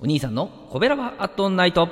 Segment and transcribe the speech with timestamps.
[0.00, 1.88] お兄さんのコベラバアットナイト。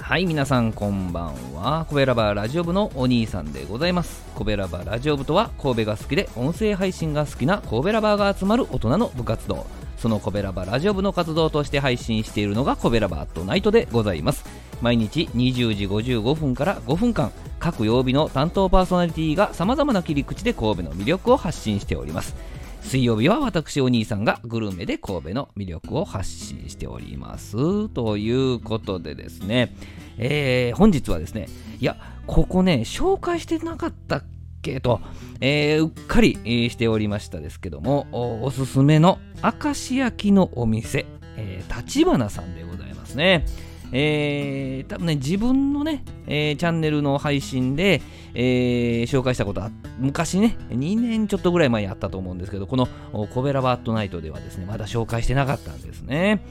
[0.00, 1.86] はい皆さんこんばんは。
[1.88, 4.24] コベラバラジオ部のお兄さんでございます。
[4.34, 9.66] コベラバラジオ部とは神戸が好きで音声配信が好きな神戸ラバーが集まる大人の部活動。
[9.98, 14.44] そのコベラバラジオ部の活動として配信しているのがコベラバットナイトでございます。
[14.80, 22.36] 毎日20時55分から5分間各曜日の担当パーソナリティがさまざまな切り口で神戸の魅力を発信しております。
[22.82, 27.88] 水曜日は私お兄さんがグルメで神戸の魅力を発信しております。
[27.88, 29.74] ということでですね、
[30.16, 31.48] えー、本日はですね。
[31.80, 31.96] いや
[32.26, 34.24] ここね紹介してなかったっ
[34.60, 35.00] けと、
[35.40, 36.38] えー、うっかり、
[36.70, 43.44] しておりましたですけどもおすすめの明石焼きのお店、えー、立花さんでございますね
[43.92, 48.02] えー、多分ね、自分のね、えー、チャンネルの配信で、
[48.34, 52.86] えー、紹介したことは、昔ね、2年ちょっとぐらい前にあったと思うんですけど、この
[53.32, 56.42] コベラバットナイトではですね、まだ紹介してなかったんですね。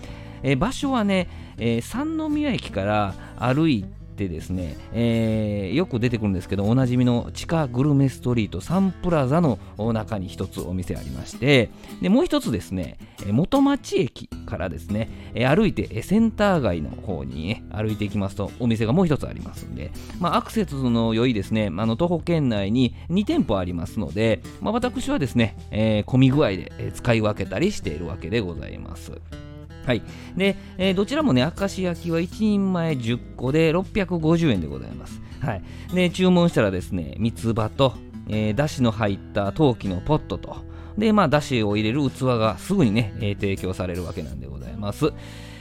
[0.43, 3.85] え場所はね、え三宮駅から歩い
[4.17, 11.69] ってですね、えー、よく出てくるんですけどおなじみの地下グルメストリートサンプラザの中に一つお店ありまして
[12.01, 29.11] でもう一つですね元町駅からですね歩いてセンター街の方に歩いていきますとお店がもう一つありますんで、まあ、アクセスの良いですねあの徒歩圏内に2店舗ありますので、まあ、私はですね、えー、混み具合で使い分けたりしているわけでございます。
[29.87, 30.03] はい。
[30.35, 35.21] で、えー、どちらもね、明石焼きは1人前10個で650円でございます。
[35.39, 35.63] はい。
[35.93, 37.93] で、注文したらですね、三つ葉と、
[38.27, 40.57] えー、だしの入った陶器のポットと、
[40.97, 45.13] で、まあ、だしを入れる器がすぐにね、えー、提供されるわけなんでございます。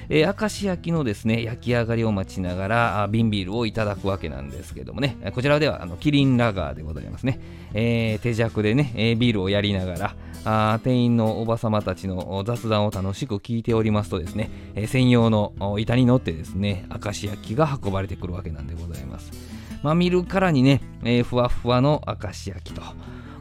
[0.08, 5.16] えー、明石焼きのですね焼き上がりを待ちながら瓶ビールをいただくわけなんですけどもね。
[5.34, 7.40] こちらではあのキリンラガーでございますね、
[7.74, 19.32] えー、手弱でね、え、ビールをやりながらあ店員のおばさまたちの雑談を楽しく聞いておりますとですね、え、専用の板に乗ってですね明石焼きが運ばれてくるわけなんでございます。
[19.82, 22.82] まあ見るからにね、えー、ふわふわの明石焼きと。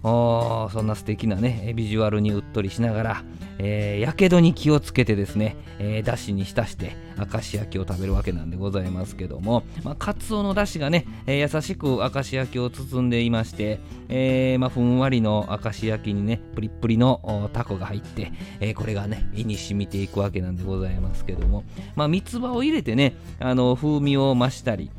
[0.05, 3.23] そんな素敵なねビジュアルにうっとりしながら、
[3.63, 13.79] やけどに気をつけてですね、えー、だしに浸して明石焼きを食べるわけなんでございますけども、まあ、カツオのだしがね、えー、優しく明石焼きを包んでいまして、
[14.09, 21.63] えーまあ、ふんわりの明石焼きにねプリップリのタコが入って、え、これがね胃に染みていくわけなんでございますけども、
[21.95, 24.91] まあ、三つ葉を入れてねあの風味を増したり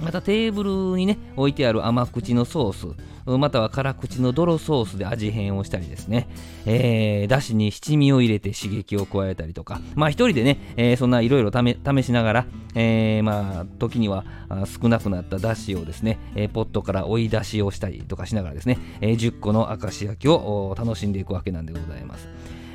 [0.00, 6.28] またテーブルにね置いてある甘口のソースまたは辛口の泥ソースで味変をしたりですね、
[6.66, 14.24] えー、だしに七味を入れて刺激を加えたりとか、まあ一人でね、えー、そんないろいろ試しながら、えー、まあ時には
[14.80, 22.28] 少なくなっただしをですね、えー、ポットから追い出しをしたりとかしながらですね、えー、10個の明石焼きを楽しんでいくわけなんでございます。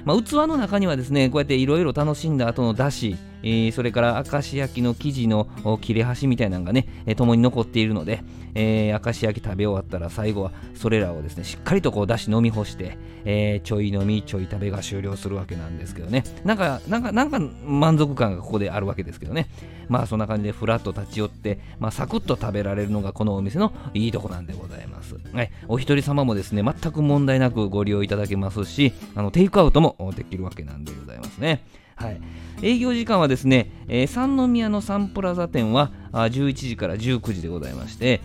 [0.05, 5.47] まあ、器の中にはですねこうやっていろいろ楽しんだ後のだし、えー、それから明石焼きの生地の
[5.79, 8.23] 切れ端みたいなのがね、えー、共に残っているので、
[8.56, 16.23] えー、明石焼き食べ終わったら最後はそれらをですねしっかりとこうだし飲み干して、えー、ちょい飲みちょい食べが終了するわけなんですけどね。
[16.44, 19.47] なんかなんかなんか満足感がここであるわけですけどね。
[19.89, 31.63] まあそんな感じでふらっと立ち寄って、まあ、サクッと食べられるのがこのお店のいいとこなんでございます、はい、お一人様もですね全く問題なくご利用いただけますしあのテイクアウトもできるわけなんでございますね。
[31.95, 32.22] はい、
[32.61, 38.22] 営業時間はですね、えー、三宮のサンプラザ店はあ11時から19時でございまして、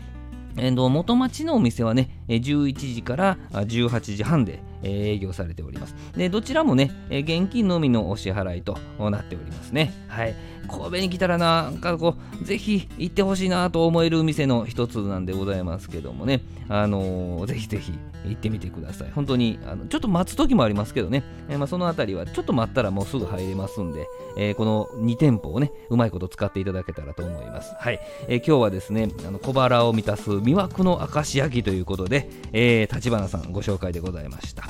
[0.57, 5.95] えー、元町のお店はね、11時から18時半で営業されております。
[6.17, 9.93] で、どちらもね、現金のみのお支払いとなっておりますね。
[10.09, 10.35] はい。
[10.69, 17.93] 神戸に来たらなんかこう、ぜひ行ってほしいなと思える店の一つなんでございますけどもね、あのー、ぜひぜひ
[18.25, 19.11] 行ってみてください。
[19.11, 24.07] 本当に、あのちょっと待つ時もありますけどね、えー、まあ、そのあたりはちょっと待ったらもうすぐ入れますんで、
[24.37, 27.75] えー、この2店舗をね、うまいこと使っていただけたらと思います。
[27.79, 28.01] はい。
[28.29, 32.20] え今日はですね、あの小腹を満たす魅惑の明石焼きということで、
[32.53, 34.65] えー、立花さんご紹介でございました。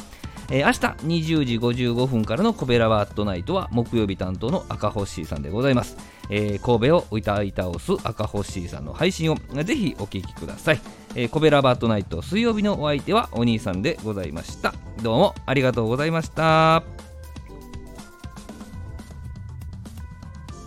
[0.51, 5.97] えー、明日20時55分からのコベラワットナイトは木曜日担当の赤星さんでございます。
[6.29, 10.81] えー、神戸を歌い倒す赤星さんの配信をぜひお聴きください。
[11.15, 14.75] えー、コベラバットナイト水曜日のお相手はお兄さんでございました。
[15.03, 16.83] どうもありがとうございました。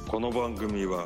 [0.07, 1.05] この番組は